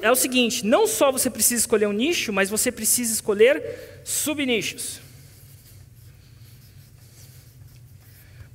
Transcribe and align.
é 0.00 0.12
o 0.12 0.14
seguinte: 0.14 0.64
não 0.64 0.86
só 0.86 1.10
você 1.10 1.28
precisa 1.28 1.60
escolher 1.60 1.88
um 1.88 1.92
nicho, 1.92 2.32
mas 2.32 2.48
você 2.48 2.70
precisa 2.70 3.12
escolher 3.12 4.00
subnichos. 4.04 5.00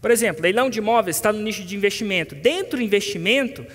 Por 0.01 0.09
exemplo, 0.09 0.41
leilão 0.41 0.69
de 0.69 0.79
imóveis 0.79 1.17
está 1.17 1.33
no 1.33 1.41
nicho 1.41 1.65
de 1.65 1.75
investimento. 1.75 2.33
Dentro 2.33 2.77
do 2.77 2.81
investimento, 2.81 3.65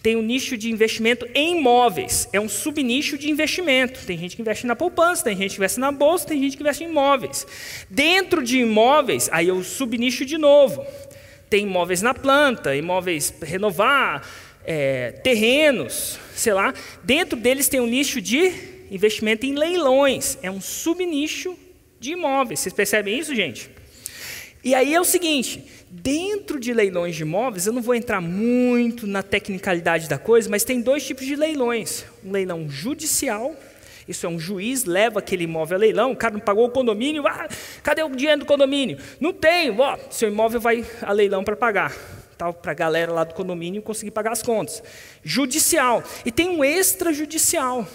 tem 0.00 0.14
um 0.14 0.22
nicho 0.22 0.56
de 0.56 0.70
investimento 0.70 1.26
em 1.34 1.58
imóveis. 1.58 2.28
É 2.32 2.38
um 2.38 2.48
subnicho 2.48 3.18
de 3.18 3.28
investimento. 3.28 4.06
Tem 4.06 4.16
gente 4.16 4.36
que 4.36 4.42
investe 4.42 4.64
na 4.64 4.76
poupança, 4.76 5.24
tem 5.24 5.36
gente 5.36 5.50
que 5.50 5.56
investe 5.56 5.80
na 5.80 5.90
bolsa, 5.90 6.28
tem 6.28 6.40
gente 6.40 6.56
que 6.56 6.62
investe 6.62 6.84
em 6.84 6.88
imóveis. 6.88 7.44
Dentro 7.90 8.40
de 8.40 8.58
imóveis, 8.60 9.28
aí 9.32 9.48
é 9.48 9.52
o 9.52 9.64
subnicho 9.64 10.24
de 10.24 10.38
novo. 10.38 10.86
Tem 11.50 11.64
imóveis 11.64 12.02
na 12.02 12.14
planta, 12.14 12.76
imóveis 12.76 13.34
renovar, 13.42 14.24
é, 14.66 15.12
terrenos, 15.12 16.18
sei 16.34 16.52
lá. 16.52 16.74
Dentro 17.04 17.38
deles 17.38 17.68
tem 17.68 17.80
um 17.80 17.86
nicho 17.86 18.20
de 18.20 18.52
investimento 18.90 19.46
em 19.46 19.54
leilões. 19.54 20.36
É 20.42 20.50
um 20.50 20.60
subnicho 20.60 21.56
de 22.00 22.12
imóveis. 22.12 22.60
Vocês 22.60 22.74
percebem 22.74 23.18
isso, 23.18 23.34
gente? 23.34 23.70
E 24.64 24.74
aí 24.74 24.92
é 24.92 25.00
o 25.00 25.04
seguinte: 25.04 25.64
dentro 25.88 26.58
de 26.58 26.74
leilões 26.74 27.14
de 27.14 27.22
imóveis, 27.22 27.66
eu 27.66 27.72
não 27.72 27.80
vou 27.80 27.94
entrar 27.94 28.20
muito 28.20 29.06
na 29.06 29.22
tecnicalidade 29.22 30.08
da 30.08 30.18
coisa, 30.18 30.50
mas 30.50 30.64
tem 30.64 30.80
dois 30.80 31.06
tipos 31.06 31.24
de 31.24 31.36
leilões: 31.36 32.04
um 32.24 32.32
leilão 32.32 32.68
judicial. 32.68 33.54
Isso 34.08 34.24
é 34.24 34.28
um 34.28 34.38
juiz, 34.38 34.84
leva 34.84 35.18
aquele 35.18 35.44
imóvel 35.44 35.76
a 35.76 35.80
leilão, 35.80 36.12
o 36.12 36.16
cara 36.16 36.34
não 36.34 36.40
pagou 36.40 36.64
o 36.66 36.70
condomínio, 36.70 37.26
ah, 37.26 37.48
cadê 37.82 38.04
o 38.04 38.08
dinheiro 38.08 38.38
do 38.38 38.46
condomínio? 38.46 38.98
Não 39.18 39.32
tem, 39.32 39.68
ó, 39.80 39.98
seu 40.12 40.28
imóvel 40.28 40.60
vai 40.60 40.86
a 41.02 41.10
leilão 41.10 41.42
para 41.42 41.56
pagar 41.56 41.92
para 42.36 42.72
a 42.72 42.74
galera 42.74 43.12
lá 43.12 43.24
do 43.24 43.34
condomínio 43.34 43.82
conseguir 43.82 44.10
pagar 44.10 44.32
as 44.32 44.42
contas. 44.42 44.82
Judicial. 45.22 46.02
E 46.24 46.30
tem 46.30 46.48
um 46.48 46.64
extrajudicial, 46.64 47.86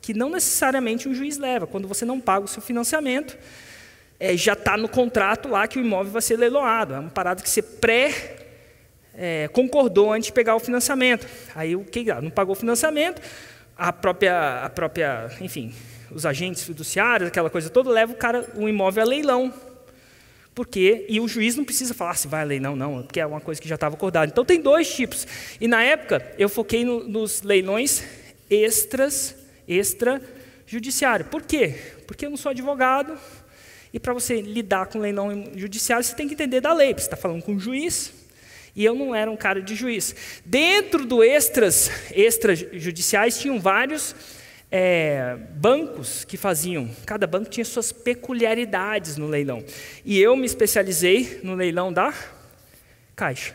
que 0.00 0.14
não 0.14 0.30
necessariamente 0.30 1.08
um 1.08 1.14
juiz 1.14 1.38
leva. 1.38 1.66
Quando 1.66 1.88
você 1.88 2.04
não 2.04 2.20
paga 2.20 2.44
o 2.44 2.48
seu 2.48 2.62
financiamento, 2.62 3.36
é, 4.20 4.36
já 4.36 4.54
está 4.54 4.76
no 4.76 4.88
contrato 4.88 5.48
lá 5.48 5.66
que 5.66 5.78
o 5.78 5.82
imóvel 5.82 6.12
vai 6.12 6.22
ser 6.22 6.36
leiloado. 6.36 6.94
É 6.94 6.98
uma 6.98 7.10
parada 7.10 7.42
que 7.42 7.50
você 7.50 7.62
pré 7.62 8.46
é, 9.18 9.48
concordou 9.48 10.12
antes 10.12 10.26
de 10.26 10.32
pegar 10.32 10.54
o 10.54 10.60
financiamento. 10.60 11.26
Aí 11.54 11.74
o 11.74 11.84
que 11.84 12.04
não 12.22 12.30
pagou 12.30 12.52
o 12.52 12.56
financiamento, 12.56 13.20
a 13.76 13.92
própria, 13.92 14.64
a 14.64 14.70
própria, 14.70 15.28
enfim, 15.40 15.74
os 16.10 16.24
agentes 16.24 16.62
fiduciários, 16.62 17.28
aquela 17.28 17.50
coisa 17.50 17.68
toda, 17.68 17.90
leva 17.90 18.12
o 18.12 18.16
cara 18.16 18.48
o 18.54 18.68
imóvel 18.68 19.02
a 19.02 19.06
leilão. 19.06 19.52
Porque, 20.58 21.06
e 21.08 21.20
o 21.20 21.28
juiz 21.28 21.54
não 21.54 21.64
precisa 21.64 21.94
falar 21.94 22.14
se 22.14 22.26
vai 22.26 22.40
a 22.40 22.44
leilão, 22.44 22.74
não, 22.74 23.04
porque 23.04 23.20
é 23.20 23.24
uma 23.24 23.40
coisa 23.40 23.62
que 23.62 23.68
já 23.68 23.76
estava 23.76 23.94
acordada. 23.94 24.26
Então 24.26 24.44
tem 24.44 24.60
dois 24.60 24.92
tipos. 24.92 25.24
E 25.60 25.68
na 25.68 25.84
época 25.84 26.34
eu 26.36 26.48
foquei 26.48 26.84
no, 26.84 27.06
nos 27.06 27.42
leilões 27.42 28.02
extras, 28.50 29.36
extrajudiciário. 29.68 31.26
Por 31.26 31.42
quê? 31.42 31.76
Porque 32.08 32.26
eu 32.26 32.30
não 32.30 32.36
sou 32.36 32.50
advogado, 32.50 33.16
e 33.94 34.00
para 34.00 34.12
você 34.12 34.40
lidar 34.40 34.86
com 34.86 34.98
leilão 34.98 35.44
judiciário, 35.54 36.02
você 36.04 36.16
tem 36.16 36.26
que 36.26 36.34
entender 36.34 36.60
da 36.60 36.72
lei. 36.72 36.92
Você 36.92 37.02
está 37.02 37.16
falando 37.16 37.40
com 37.44 37.52
um 37.52 37.60
juiz, 37.60 38.12
e 38.74 38.84
eu 38.84 38.96
não 38.96 39.14
era 39.14 39.30
um 39.30 39.36
cara 39.36 39.62
de 39.62 39.76
juiz. 39.76 40.12
Dentro 40.44 41.06
do 41.06 41.22
extras, 41.22 41.88
extrajudiciais, 42.12 43.38
tinham 43.38 43.60
vários 43.60 44.12
é, 44.70 45.36
bancos 45.52 46.24
que 46.24 46.36
faziam. 46.36 46.88
Cada 47.06 47.26
banco 47.26 47.50
tinha 47.50 47.64
suas 47.64 47.92
peculiaridades 47.92 49.16
no 49.16 49.26
leilão. 49.26 49.64
E 50.04 50.18
eu 50.18 50.36
me 50.36 50.46
especializei 50.46 51.40
no 51.42 51.54
leilão 51.54 51.92
da 51.92 52.12
Caixa. 53.16 53.54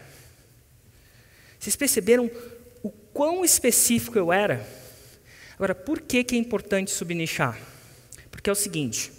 Vocês 1.59 1.75
perceberam 1.75 2.29
o 2.81 2.89
quão 2.89 3.45
específico 3.45 4.17
eu 4.17 4.33
era? 4.33 4.67
Agora, 5.55 5.73
por 5.73 6.01
que, 6.01 6.23
que 6.23 6.35
é 6.35 6.37
importante 6.37 6.91
subnichar? 6.91 7.57
Porque 8.29 8.49
é 8.49 8.53
o 8.53 8.55
seguinte: 8.55 9.11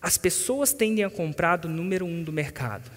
as 0.00 0.16
pessoas 0.16 0.72
tendem 0.72 1.04
a 1.04 1.10
comprar 1.10 1.56
do 1.56 1.68
número 1.68 2.04
um 2.04 2.22
do 2.22 2.32
mercado. 2.32 2.88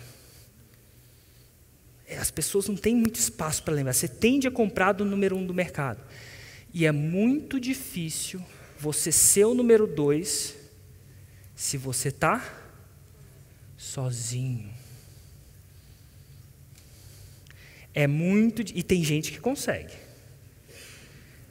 É, 2.05 2.17
as 2.17 2.29
pessoas 2.29 2.67
não 2.67 2.75
têm 2.75 2.93
muito 2.93 3.15
espaço 3.15 3.63
para 3.63 3.73
lembrar. 3.73 3.93
Você 3.93 4.07
tende 4.07 4.47
a 4.47 4.51
comprar 4.51 4.91
do 4.91 5.05
número 5.05 5.35
um 5.35 5.45
do 5.45 5.53
mercado. 5.53 6.03
E 6.73 6.85
é 6.85 6.91
muito 6.91 7.59
difícil 7.59 8.41
você 8.79 9.11
ser 9.11 9.45
o 9.45 9.53
número 9.53 9.85
dois 9.85 10.55
se 11.55 11.77
você 11.77 12.07
está 12.07 12.43
sozinho. 13.77 14.69
É 17.93 18.07
muito. 18.07 18.61
E 18.61 18.81
tem 18.81 19.03
gente 19.03 19.31
que 19.31 19.39
consegue. 19.39 19.93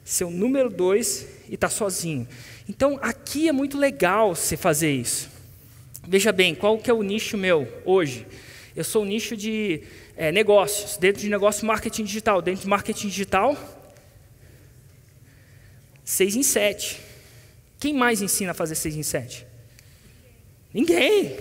Ser 0.03 0.23
o 0.23 0.31
número 0.31 0.69
dois 0.69 1.27
e 1.47 1.53
está 1.53 1.69
sozinho. 1.69 2.27
Então, 2.67 2.99
aqui 3.01 3.47
é 3.47 3.51
muito 3.51 3.77
legal 3.77 4.35
você 4.35 4.57
fazer 4.57 4.91
isso. 4.91 5.29
Veja 6.07 6.31
bem, 6.31 6.55
qual 6.55 6.77
que 6.77 6.89
é 6.89 6.93
o 6.93 7.03
nicho 7.03 7.37
meu 7.37 7.67
hoje? 7.85 8.25
Eu 8.75 8.83
sou 8.83 9.03
o 9.03 9.05
nicho 9.05 9.37
de 9.37 9.83
é, 10.17 10.31
negócios, 10.31 10.97
dentro 10.97 11.21
de 11.21 11.29
negócio 11.29 11.65
marketing 11.65 12.03
digital. 12.03 12.41
Dentro 12.41 12.63
de 12.63 12.67
marketing 12.67 13.07
digital, 13.07 13.55
seis 16.11 16.35
em 16.35 16.43
sete. 16.43 16.99
Quem 17.79 17.93
mais 17.93 18.21
ensina 18.21 18.51
a 18.51 18.53
fazer 18.53 18.75
seis 18.75 18.97
em 18.97 19.03
sete? 19.03 19.47
Ninguém. 20.73 21.37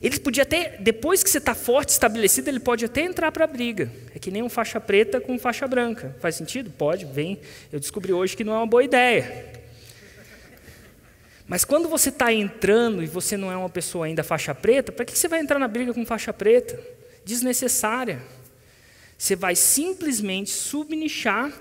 Ele 0.00 0.18
podia 0.20 0.44
até, 0.44 0.78
depois 0.78 1.22
que 1.22 1.28
você 1.28 1.38
está 1.38 1.54
forte, 1.54 1.90
estabelecido, 1.90 2.48
ele 2.48 2.60
pode 2.60 2.84
até 2.84 3.02
entrar 3.02 3.32
para 3.32 3.44
a 3.44 3.48
briga. 3.48 3.92
É 4.14 4.18
que 4.18 4.30
nem 4.30 4.42
um 4.42 4.48
faixa 4.48 4.80
preta 4.80 5.20
com 5.20 5.38
faixa 5.38 5.66
branca. 5.66 6.16
Faz 6.20 6.36
sentido? 6.36 6.70
Pode, 6.70 7.04
vem. 7.04 7.40
Eu 7.72 7.80
descobri 7.80 8.12
hoje 8.12 8.36
que 8.36 8.44
não 8.44 8.54
é 8.54 8.56
uma 8.56 8.66
boa 8.66 8.84
ideia. 8.84 9.60
Mas 11.48 11.64
quando 11.64 11.88
você 11.88 12.10
está 12.10 12.32
entrando 12.32 13.02
e 13.02 13.06
você 13.06 13.36
não 13.36 13.50
é 13.50 13.56
uma 13.56 13.68
pessoa 13.68 14.06
ainda 14.06 14.22
faixa 14.22 14.54
preta, 14.54 14.92
para 14.92 15.04
que 15.04 15.18
você 15.18 15.26
vai 15.26 15.40
entrar 15.40 15.58
na 15.58 15.66
briga 15.66 15.92
com 15.92 16.06
faixa 16.06 16.32
preta? 16.32 16.80
Desnecessária. 17.24 18.22
Você 19.18 19.34
vai 19.34 19.56
simplesmente 19.56 20.48
subnichar, 20.50 21.52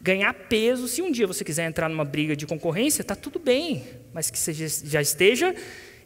ganhar 0.00 0.32
peso. 0.32 0.88
Se 0.88 1.02
um 1.02 1.10
dia 1.10 1.26
você 1.26 1.44
quiser 1.44 1.66
entrar 1.66 1.88
numa 1.88 2.04
briga 2.04 2.36
de 2.36 2.46
concorrência, 2.46 3.02
está 3.02 3.14
tudo 3.14 3.38
bem, 3.38 3.84
mas 4.12 4.30
que 4.30 4.38
você 4.38 4.52
já 4.52 5.00
esteja 5.00 5.54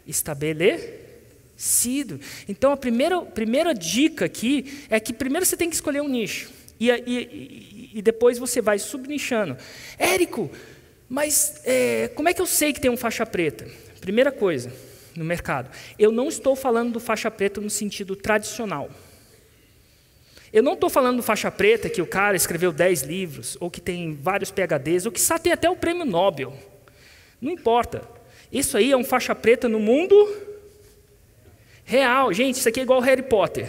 estabelecido. 0.07 2.21
Então 2.49 2.73
a 2.73 2.77
primeira, 2.77 3.21
primeira 3.23 3.75
dica 3.75 4.25
aqui 4.25 4.85
é 4.89 4.99
que 4.99 5.13
primeiro 5.13 5.47
você 5.47 5.57
tem 5.57 5.69
que 5.69 5.75
escolher 5.75 6.01
um 6.01 6.09
nicho. 6.09 6.51
E, 6.81 6.91
e, 6.91 7.91
e 7.95 8.03
depois 8.03 8.39
você 8.39 8.61
vai 8.61 8.79
subnichando. 8.79 9.57
Érico, 9.99 10.51
mas 11.09 11.61
é, 11.65 12.09
como 12.09 12.29
é 12.29 12.35
que 12.35 12.41
eu 12.41 12.47
sei 12.47 12.73
que 12.73 12.81
tem 12.81 12.91
um 12.91 12.97
faixa 12.97 13.25
preta? 13.25 13.69
Primeira 14.01 14.33
coisa, 14.33 14.73
no 15.15 15.25
mercado. 15.25 15.71
Eu 15.99 16.11
não 16.11 16.29
estou 16.29 16.57
falando 16.57 16.93
do 16.93 17.01
faixa 17.01 17.31
preta 17.31 17.61
no 17.61 17.71
sentido 17.71 18.17
tradicional. 18.17 18.91
Eu 20.53 20.63
não 20.63 20.75
estou 20.75 20.91
falando 20.91 21.17
do 21.17 21.23
faixa 21.23 21.51
preta 21.51 21.89
que 21.89 22.03
o 22.03 22.07
cara 22.07 22.37
escreveu 22.37 22.73
10 22.73 23.03
livros, 23.03 23.57
ou 23.59 23.71
que 23.71 23.81
tem 23.81 24.15
vários 24.15 24.51
PHDs, 24.51 25.07
ou 25.07 25.13
que 25.13 25.21
só 25.21 25.39
tem 25.39 25.53
até 25.53 25.71
o 25.71 25.77
prêmio 25.77 26.05
Nobel. 26.05 26.53
Não 27.41 27.51
importa. 27.51 28.03
Isso 28.53 28.77
aí 28.77 28.93
é 28.93 28.97
um 28.97 29.05
faixa 29.05 29.35
preta 29.35 29.67
no 29.67 29.81
mundo 29.81 30.15
real. 31.85 32.33
Gente, 32.35 32.57
isso 32.57 32.69
aqui 32.69 32.81
é 32.81 32.83
igual 32.83 33.01
Harry 33.01 33.23
Potter. 33.23 33.67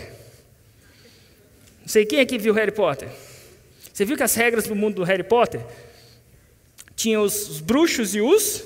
Não 1.82 1.88
sei 1.88 2.06
quem 2.06 2.20
aqui 2.20 2.38
viu 2.38 2.54
Harry 2.54 2.72
Potter. 2.72 3.10
Você 3.94 4.04
viu 4.04 4.18
que 4.18 4.24
as 4.24 4.36
regras 4.36 4.68
do 4.68 4.76
mundo 4.76 4.96
do 4.96 5.04
Harry 5.04 5.24
Potter 5.24 5.62
tinha 6.96 7.22
os, 7.22 7.48
os 7.48 7.62
bruxos 7.62 8.14
e 8.14 8.20
os. 8.20 8.64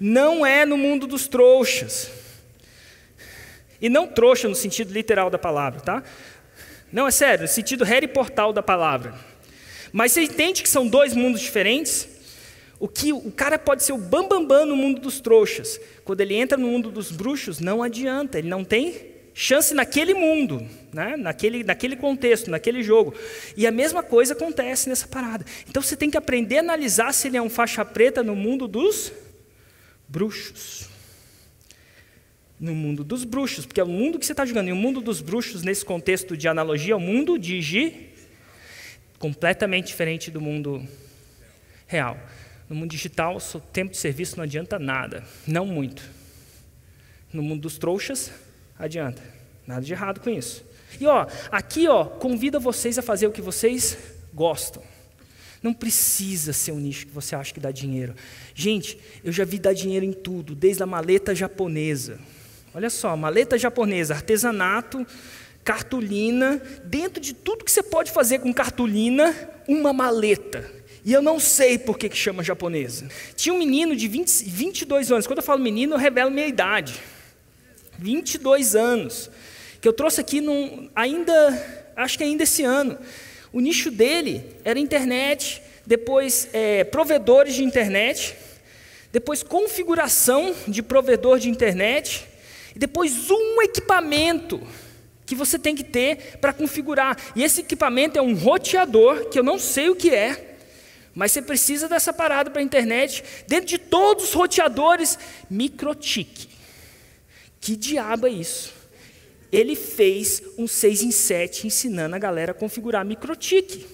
Não 0.00 0.44
é 0.46 0.64
no 0.64 0.78
mundo 0.78 1.06
dos 1.06 1.28
trouxas. 1.28 2.10
E 3.80 3.88
não 3.88 4.06
trouxa 4.06 4.48
no 4.48 4.54
sentido 4.54 4.92
literal 4.92 5.28
da 5.28 5.38
palavra, 5.38 5.80
tá? 5.80 6.02
Não, 6.92 7.06
é 7.06 7.10
sério, 7.10 7.42
no 7.42 7.48
sentido 7.48 7.84
Portal 8.12 8.52
da 8.52 8.62
palavra. 8.62 9.14
Mas 9.92 10.12
você 10.12 10.22
entende 10.22 10.62
que 10.62 10.68
são 10.68 10.86
dois 10.86 11.14
mundos 11.14 11.40
diferentes? 11.40 12.08
O 12.78 12.86
que 12.86 13.12
o 13.12 13.30
cara 13.30 13.58
pode 13.58 13.82
ser 13.82 13.92
o 13.92 13.98
bambambam 13.98 14.46
bam, 14.46 14.58
bam 14.58 14.66
no 14.66 14.76
mundo 14.76 15.00
dos 15.00 15.20
trouxas. 15.20 15.80
Quando 16.04 16.20
ele 16.20 16.34
entra 16.34 16.58
no 16.58 16.66
mundo 16.66 16.90
dos 16.90 17.10
bruxos, 17.10 17.60
não 17.60 17.82
adianta, 17.82 18.38
ele 18.38 18.48
não 18.48 18.64
tem 18.64 19.12
chance 19.34 19.72
naquele 19.72 20.12
mundo, 20.12 20.66
né? 20.92 21.16
naquele, 21.16 21.64
naquele 21.64 21.96
contexto, 21.96 22.50
naquele 22.50 22.82
jogo. 22.82 23.14
E 23.56 23.66
a 23.66 23.70
mesma 23.70 24.02
coisa 24.02 24.34
acontece 24.34 24.88
nessa 24.88 25.06
parada. 25.06 25.44
Então 25.68 25.82
você 25.82 25.96
tem 25.96 26.10
que 26.10 26.18
aprender 26.18 26.58
a 26.58 26.60
analisar 26.60 27.14
se 27.14 27.28
ele 27.28 27.36
é 27.36 27.42
um 27.42 27.48
faixa 27.48 27.84
preta 27.84 28.22
no 28.22 28.36
mundo 28.36 28.68
dos 28.68 29.12
bruxos. 30.08 30.91
No 32.62 32.74
mundo 32.74 33.04
dos 33.04 33.24
bruxos, 33.24 33.66
porque 33.66 33.80
é 33.80 33.84
o 33.84 33.88
mundo 33.88 34.18
que 34.18 34.24
você 34.24 34.32
está 34.32 34.46
jogando. 34.46 34.68
E 34.68 34.72
o 34.72 34.76
mundo 34.76 35.02
dos 35.02 35.20
bruxos, 35.20 35.62
nesse 35.62 35.84
contexto 35.84 36.34
de 36.34 36.48
analogia, 36.48 36.94
é 36.94 36.96
o 36.96 37.00
mundo 37.00 37.38
de 37.38 37.60
Gi, 37.60 38.08
completamente 39.18 39.88
diferente 39.88 40.30
do 40.30 40.40
mundo 40.40 40.82
real. 41.86 42.16
No 42.70 42.76
mundo 42.76 42.90
digital, 42.90 43.36
o 43.36 43.60
tempo 43.60 43.90
de 43.90 43.98
serviço 43.98 44.36
não 44.36 44.44
adianta 44.44 44.78
nada, 44.78 45.24
não 45.46 45.66
muito. 45.66 46.02
No 47.30 47.42
mundo 47.42 47.62
dos 47.62 47.76
trouxas, 47.76 48.32
Adianta. 48.82 49.22
Nada 49.64 49.80
de 49.80 49.92
errado 49.92 50.18
com 50.18 50.28
isso. 50.28 50.64
E 51.00 51.06
ó, 51.06 51.24
aqui 51.52 51.86
ó, 51.86 52.04
convida 52.04 52.58
vocês 52.58 52.98
a 52.98 53.02
fazer 53.02 53.28
o 53.28 53.32
que 53.32 53.40
vocês 53.40 53.96
gostam. 54.34 54.82
Não 55.62 55.72
precisa 55.72 56.52
ser 56.52 56.72
um 56.72 56.80
nicho 56.80 57.06
que 57.06 57.12
você 57.12 57.36
acha 57.36 57.54
que 57.54 57.60
dá 57.60 57.70
dinheiro. 57.70 58.12
Gente, 58.56 58.98
eu 59.22 59.30
já 59.30 59.44
vi 59.44 59.60
dar 59.60 59.72
dinheiro 59.72 60.04
em 60.04 60.12
tudo, 60.12 60.56
desde 60.56 60.82
a 60.82 60.86
maleta 60.86 61.32
japonesa. 61.32 62.18
Olha 62.74 62.88
só, 62.88 63.14
maleta 63.16 63.58
japonesa, 63.58 64.14
artesanato, 64.14 65.06
cartolina, 65.62 66.60
dentro 66.84 67.20
de 67.20 67.34
tudo 67.34 67.64
que 67.64 67.70
você 67.70 67.82
pode 67.82 68.10
fazer 68.10 68.38
com 68.38 68.52
cartolina, 68.52 69.34
uma 69.68 69.92
maleta. 69.92 70.70
E 71.04 71.12
eu 71.12 71.20
não 71.20 71.38
sei 71.38 71.78
por 71.78 71.98
que, 71.98 72.08
que 72.08 72.16
chama 72.16 72.42
japonesa. 72.42 73.08
Tinha 73.36 73.52
um 73.52 73.58
menino 73.58 73.94
de 73.94 74.08
20, 74.08 74.44
22 74.44 75.12
anos. 75.12 75.26
Quando 75.26 75.38
eu 75.38 75.44
falo 75.44 75.60
menino, 75.60 75.94
eu 75.94 75.98
revelo 75.98 76.30
minha 76.30 76.46
idade. 76.46 76.94
22 77.98 78.74
anos. 78.74 79.30
Que 79.80 79.86
eu 79.86 79.92
trouxe 79.92 80.20
aqui 80.20 80.40
num, 80.40 80.88
ainda, 80.94 81.90
acho 81.96 82.16
que 82.16 82.24
ainda 82.24 82.44
esse 82.44 82.62
ano. 82.62 82.96
O 83.52 83.60
nicho 83.60 83.90
dele 83.90 84.44
era 84.64 84.78
internet, 84.78 85.60
depois 85.84 86.48
é, 86.52 86.84
provedores 86.84 87.54
de 87.54 87.64
internet, 87.64 88.34
depois 89.12 89.42
configuração 89.42 90.54
de 90.66 90.82
provedor 90.82 91.38
de 91.38 91.50
internet, 91.50 92.26
e 92.74 92.78
depois 92.78 93.30
um 93.30 93.62
equipamento 93.62 94.60
que 95.26 95.34
você 95.34 95.58
tem 95.58 95.74
que 95.74 95.84
ter 95.84 96.38
para 96.40 96.52
configurar. 96.52 97.16
E 97.34 97.42
esse 97.42 97.60
equipamento 97.60 98.18
é 98.18 98.22
um 98.22 98.34
roteador, 98.34 99.28
que 99.28 99.38
eu 99.38 99.42
não 99.42 99.58
sei 99.58 99.88
o 99.88 99.96
que 99.96 100.10
é, 100.10 100.56
mas 101.14 101.32
você 101.32 101.42
precisa 101.42 101.88
dessa 101.88 102.12
parada 102.12 102.50
para 102.50 102.60
a 102.60 102.64
internet. 102.64 103.22
Dentro 103.46 103.66
de 103.66 103.78
todos 103.78 104.24
os 104.24 104.32
roteadores, 104.32 105.18
microtique. 105.50 106.48
Que 107.60 107.76
diabo 107.76 108.26
é 108.26 108.30
isso? 108.30 108.82
ele 109.52 109.76
fez 109.76 110.42
um 110.56 110.66
6 110.66 111.02
em 111.02 111.10
7 111.10 111.66
ensinando 111.66 112.16
a 112.16 112.18
galera 112.18 112.52
a 112.52 112.54
configurar 112.54 113.04
microtique. 113.04 113.86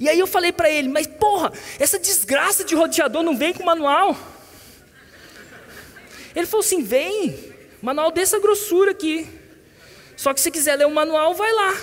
E 0.00 0.08
aí 0.08 0.18
eu 0.18 0.26
falei 0.26 0.52
para 0.52 0.68
ele, 0.68 0.88
mas 0.88 1.06
porra, 1.06 1.52
essa 1.78 1.98
desgraça 1.98 2.64
de 2.64 2.74
roteador 2.74 3.22
não 3.22 3.36
vem 3.36 3.52
com 3.52 3.64
manual? 3.64 4.18
Ele 6.34 6.46
falou 6.46 6.64
assim: 6.64 6.82
vem, 6.82 7.54
manual 7.82 8.10
dessa 8.10 8.38
grossura 8.38 8.90
aqui. 8.92 9.28
Só 10.16 10.32
que 10.32 10.40
se 10.40 10.50
quiser 10.50 10.76
ler 10.76 10.86
o 10.86 10.90
manual, 10.90 11.34
vai 11.34 11.52
lá. 11.52 11.74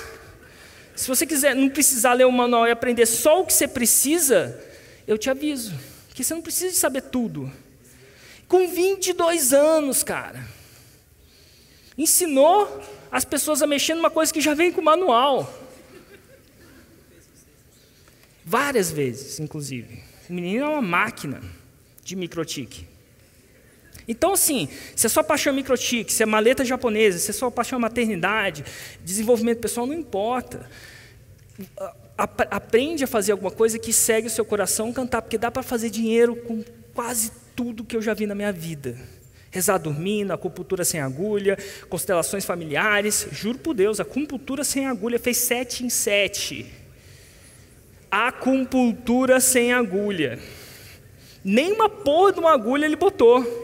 Se 0.95 1.07
você 1.07 1.25
quiser 1.25 1.56
não 1.56 1.69
precisar 1.69 2.13
ler 2.13 2.25
o 2.25 2.31
manual 2.31 2.68
e 2.68 2.72
aprender 2.72 3.06
só 3.06 3.42
o 3.42 3.45
que 3.45 3.54
você 3.54 3.68
precisa, 3.68 4.60
eu 5.07 5.18
te 5.18 5.30
aviso, 5.30 5.74
que 6.13 6.24
você 6.24 6.34
não 6.34 6.42
precisa 6.42 6.69
de 6.69 6.78
saber 6.78 7.01
tudo. 7.04 7.51
Com 8.48 8.68
22 8.68 9.54
anos, 9.54 10.04
cara, 10.04 10.45
ensinou 11.98 12.81
as 13.12 13.25
pessoas 13.25 13.62
a 13.62 13.68
mexer 13.68 13.96
numa 13.96 14.12
coisa 14.12 14.31
que 14.31 14.42
já 14.42 14.54
vem 14.54 14.72
com 14.72 14.81
manual. 14.81 15.62
Várias 18.46 18.92
vezes, 18.92 19.39
inclusive. 19.39 20.04
O 20.30 20.34
menino 20.34 20.66
é 20.66 20.69
uma 20.69 20.81
máquina 20.81 21.42
de 22.04 22.16
microtique. 22.16 22.93
Então, 24.07 24.33
assim, 24.33 24.67
se 24.95 25.07
a 25.07 25.09
sua 25.09 25.23
paixão 25.23 25.53
é 25.53 25.55
microtique, 25.55 26.11
se 26.11 26.23
é 26.23 26.25
maleta 26.25 26.65
japonesa, 26.65 27.17
se 27.19 27.31
a 27.31 27.33
sua 27.33 27.51
paixão 27.51 27.77
é 27.77 27.81
maternidade, 27.81 28.63
desenvolvimento 29.03 29.59
pessoal, 29.59 29.85
não 29.85 29.94
importa. 29.94 30.69
Aprende 32.17 33.03
a 33.03 33.07
fazer 33.07 33.31
alguma 33.31 33.51
coisa 33.51 33.79
que 33.79 33.94
segue 33.94 34.27
o 34.27 34.29
seu 34.29 34.45
coração 34.45 34.91
cantar, 34.91 35.21
porque 35.21 35.38
dá 35.38 35.50
para 35.50 35.63
fazer 35.63 35.89
dinheiro 35.89 36.35
com 36.35 36.63
quase 36.94 37.31
tudo 37.55 37.83
que 37.83 37.95
eu 37.95 38.01
já 38.01 38.13
vi 38.13 38.27
na 38.27 38.35
minha 38.35 38.51
vida 38.51 38.97
rezar 39.53 39.77
dormindo, 39.77 40.31
acupuntura 40.31 40.83
sem 40.83 41.00
agulha, 41.00 41.55
constelações 41.88 42.44
familiares. 42.44 43.27
Juro 43.31 43.59
por 43.59 43.75
Deus, 43.75 44.00
acupuntura 44.00 44.63
sem 44.63 44.88
agulha 44.88 45.19
fez 45.19 45.38
sete 45.38 45.85
em 45.85 45.89
sete. 45.89 46.65
Acupuntura 48.09 49.39
sem 49.39 49.71
agulha. 49.71 50.39
Nem 51.45 51.71
uma 51.71 51.88
porra 51.88 52.33
de 52.33 52.39
uma 52.39 52.51
agulha 52.51 52.85
ele 52.85 52.95
botou. 52.95 53.62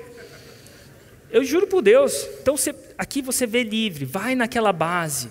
Eu 1.31 1.43
juro 1.43 1.67
por 1.67 1.81
Deus. 1.81 2.27
Então 2.41 2.57
você, 2.57 2.73
aqui 2.97 3.21
você 3.21 3.45
vê 3.45 3.63
livre, 3.63 4.05
vai 4.05 4.35
naquela 4.35 4.73
base 4.73 5.29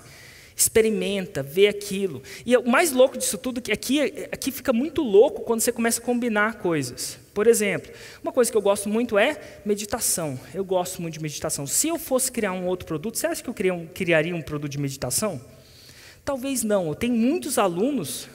experimenta, 0.59 1.41
vê 1.41 1.67
aquilo. 1.67 2.21
E 2.45 2.55
o 2.57 2.67
mais 2.67 2.91
louco 2.91 3.17
disso 3.17 3.37
tudo 3.37 3.59
é 3.59 3.61
que 3.61 3.71
aqui, 3.71 4.27
aqui 4.31 4.51
fica 4.51 4.73
muito 4.73 5.01
louco 5.01 5.41
quando 5.43 5.61
você 5.61 5.71
começa 5.71 6.01
a 6.01 6.03
combinar 6.03 6.55
coisas. 6.55 7.17
Por 7.33 7.47
exemplo, 7.47 7.91
uma 8.21 8.33
coisa 8.33 8.51
que 8.51 8.57
eu 8.57 8.61
gosto 8.61 8.89
muito 8.89 9.17
é 9.17 9.39
meditação. 9.65 10.37
Eu 10.53 10.65
gosto 10.65 11.01
muito 11.01 11.13
de 11.13 11.21
meditação. 11.21 11.65
Se 11.65 11.87
eu 11.87 11.97
fosse 11.97 12.29
criar 12.31 12.51
um 12.51 12.67
outro 12.67 12.85
produto, 12.85 13.17
você 13.17 13.27
acha 13.27 13.41
que 13.41 13.49
eu 13.49 13.55
criaria 13.93 14.35
um 14.35 14.41
produto 14.41 14.69
de 14.69 14.77
meditação? 14.77 15.41
Talvez 16.25 16.61
não. 16.63 16.87
Eu 16.87 16.95
tenho 16.95 17.15
muitos 17.15 17.57
alunos 17.57 18.27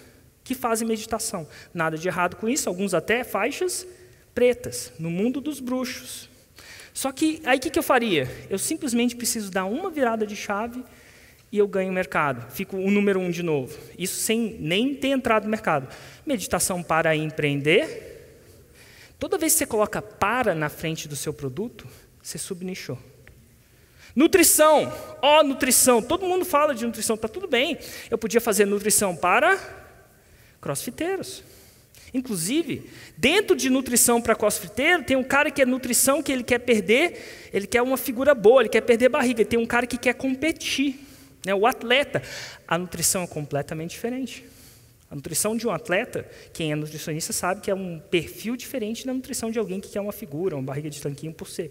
que 0.42 0.54
fazem 0.54 0.88
meditação. 0.88 1.46
Nada 1.74 1.98
de 1.98 2.08
errado 2.08 2.36
com 2.36 2.48
isso, 2.48 2.68
alguns 2.70 2.94
até 2.94 3.22
faixas 3.22 3.86
pretas, 4.34 4.92
no 4.98 5.10
mundo 5.10 5.40
dos 5.40 5.60
bruxos. 5.60 6.28
Só 6.94 7.10
que 7.10 7.42
aí 7.44 7.58
o 7.58 7.60
que, 7.60 7.70
que 7.70 7.78
eu 7.78 7.82
faria? 7.82 8.30
Eu 8.48 8.58
simplesmente 8.58 9.16
preciso 9.16 9.50
dar 9.50 9.64
uma 9.64 9.90
virada 9.90 10.24
de 10.24 10.36
chave 10.36 10.82
e 11.50 11.58
eu 11.58 11.66
ganho 11.66 11.92
mercado. 11.92 12.48
Fico 12.52 12.76
o 12.76 12.88
número 12.88 13.18
um 13.18 13.32
de 13.32 13.42
novo. 13.42 13.76
Isso 13.98 14.20
sem 14.20 14.56
nem 14.60 14.94
ter 14.94 15.08
entrado 15.08 15.42
no 15.42 15.50
mercado. 15.50 15.88
Meditação 16.24 16.84
para 16.84 17.16
empreender. 17.16 18.12
Toda 19.18 19.36
vez 19.36 19.52
que 19.52 19.58
você 19.58 19.66
coloca 19.66 20.00
para 20.00 20.54
na 20.54 20.68
frente 20.68 21.08
do 21.08 21.16
seu 21.16 21.34
produto, 21.34 21.86
você 22.22 22.38
subnichou. 22.38 22.98
Nutrição. 24.14 24.92
Ó, 25.20 25.40
oh, 25.40 25.42
nutrição. 25.42 26.00
Todo 26.00 26.24
mundo 26.26 26.44
fala 26.44 26.76
de 26.76 26.86
nutrição. 26.86 27.16
Tá 27.16 27.26
tudo 27.26 27.48
bem. 27.48 27.76
Eu 28.08 28.16
podia 28.16 28.40
fazer 28.40 28.66
nutrição 28.66 29.16
para 29.16 29.58
crossfiteiros. 30.60 31.42
Inclusive, 32.14 32.88
dentro 33.16 33.56
de 33.56 33.68
nutrição 33.68 34.22
para 34.22 34.36
crossfiteiro, 34.36 35.02
tem 35.02 35.16
um 35.16 35.24
cara 35.24 35.50
que 35.50 35.60
é 35.60 35.66
nutrição 35.66 36.22
que 36.22 36.30
ele 36.30 36.44
quer 36.44 36.60
perder, 36.60 37.50
ele 37.52 37.66
quer 37.66 37.82
uma 37.82 37.96
figura 37.96 38.32
boa, 38.36 38.62
ele 38.62 38.68
quer 38.68 38.82
perder 38.82 39.08
barriga. 39.08 39.44
Tem 39.44 39.58
um 39.58 39.66
cara 39.66 39.84
que 39.84 39.98
quer 39.98 40.14
competir. 40.14 41.00
Né? 41.44 41.52
O 41.52 41.66
atleta, 41.66 42.22
a 42.68 42.78
nutrição 42.78 43.24
é 43.24 43.26
completamente 43.26 43.90
diferente. 43.90 44.44
A 45.10 45.16
nutrição 45.16 45.56
de 45.56 45.66
um 45.66 45.72
atleta, 45.72 46.24
quem 46.52 46.70
é 46.70 46.76
nutricionista 46.76 47.32
sabe 47.32 47.60
que 47.60 47.70
é 47.70 47.74
um 47.74 47.98
perfil 47.98 48.56
diferente 48.56 49.04
da 49.04 49.12
nutrição 49.12 49.50
de 49.50 49.58
alguém 49.58 49.80
que 49.80 49.88
quer 49.88 50.00
uma 50.00 50.12
figura, 50.12 50.54
uma 50.54 50.62
barriga 50.62 50.88
de 50.88 51.02
tanquinho 51.02 51.32
por 51.32 51.48
ser. 51.48 51.70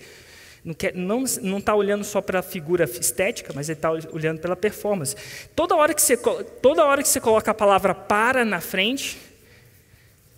Não 0.64 0.74
está 0.74 0.92
não, 0.94 1.24
não 1.42 1.62
tá 1.62 1.74
olhando 1.74 2.04
só 2.04 2.22
para 2.22 2.40
a 2.40 2.44
figura 2.44 2.84
estética, 2.84 3.54
mas 3.56 3.70
ele 3.70 3.78
está 3.78 3.92
olhando 3.92 4.40
pela 4.40 4.58
performance. 4.58 5.16
Toda 5.56 5.74
hora, 5.76 5.94
que 5.94 6.02
você, 6.02 6.18
toda 6.18 6.86
hora 6.86 7.02
que 7.02 7.08
você 7.08 7.22
coloca 7.22 7.52
a 7.52 7.54
palavra 7.54 7.96
para 7.96 8.44
na 8.46 8.62
frente, 8.62 9.18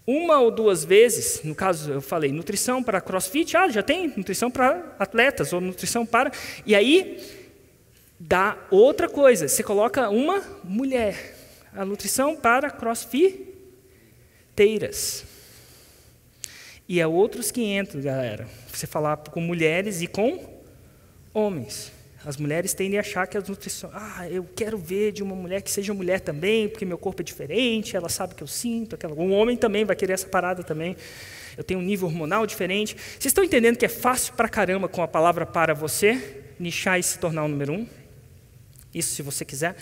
uma 0.08 0.40
ou 0.40 0.52
duas 0.52 0.86
vezes, 0.86 1.42
no 1.44 1.56
caso 1.56 1.92
eu 1.92 2.02
falei 2.02 2.32
nutrição 2.32 2.84
para 2.84 3.02
crossfit, 3.02 3.58
ah, 3.58 3.68
já 3.68 3.82
tem 3.82 4.14
nutrição 4.16 4.52
para 4.52 4.96
atletas, 5.00 5.52
ou 5.52 5.60
nutrição 5.60 6.06
para. 6.06 6.32
E 6.66 6.76
aí 6.76 7.20
dá 8.20 8.56
outra 8.70 9.10
coisa. 9.10 9.48
Você 9.48 9.64
coloca 9.64 10.08
uma 10.10 10.44
mulher. 10.64 11.34
A 11.74 11.84
nutrição 11.84 12.36
para 12.36 12.70
crossfiteiras. 12.70 15.26
E 16.88 17.00
é 17.00 17.08
outros 17.08 17.50
500, 17.50 18.04
galera. 18.04 18.48
Você 18.72 18.86
falar 18.86 19.18
com 19.18 19.42
mulheres 19.42 20.04
e 20.04 20.08
com 20.08 20.62
homens. 21.34 21.95
As 22.26 22.38
mulheres 22.38 22.74
tendem 22.74 22.98
a 22.98 23.02
achar 23.02 23.28
que 23.28 23.38
as 23.38 23.48
nutrição, 23.48 23.92
ah, 23.94 24.28
eu 24.28 24.44
quero 24.56 24.78
ver 24.80 25.12
de 25.12 25.22
uma 25.22 25.36
mulher 25.36 25.62
que 25.62 25.70
seja 25.70 25.94
mulher 25.94 26.20
também, 26.20 26.68
porque 26.68 26.84
meu 26.84 26.98
corpo 26.98 27.22
é 27.22 27.24
diferente, 27.24 27.96
ela 27.96 28.10
sabe 28.10 28.34
que 28.34 28.42
eu 28.42 28.48
sinto, 28.48 28.96
aquela. 28.96 29.14
Um 29.14 29.32
homem 29.32 29.56
também 29.56 29.86
vai 29.86 29.96
querer 29.96 30.14
essa 30.14 30.28
parada 30.28 30.64
também. 30.64 30.98
Eu 31.56 31.64
tenho 31.64 31.80
um 31.80 31.84
nível 31.84 32.08
hormonal 32.08 32.48
diferente. 32.48 32.96
Vocês 32.96 33.26
estão 33.26 33.44
entendendo 33.44 33.78
que 33.78 33.86
é 33.86 33.90
fácil 33.90 34.34
pra 34.34 34.50
caramba 34.50 34.90
com 34.90 35.04
a 35.04 35.08
palavra 35.08 35.46
para 35.46 35.74
você 35.76 36.42
nichar 36.60 37.00
e 37.00 37.04
se 37.04 37.20
tornar 37.20 37.44
o 37.44 37.48
número 37.48 37.74
um? 37.74 37.88
Isso 38.94 39.14
se 39.14 39.22
você 39.22 39.46
quiser. 39.46 39.76